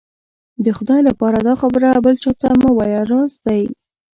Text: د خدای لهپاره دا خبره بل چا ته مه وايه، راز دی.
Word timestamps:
د 0.63 0.65
خدای 0.77 0.99
لهپاره 1.07 1.37
دا 1.47 1.53
خبره 1.61 1.89
بل 2.05 2.15
چا 2.23 2.31
ته 2.41 2.49
مه 2.61 2.69
وايه، 2.77 3.01
راز 3.11 3.31
دی. 3.45 3.63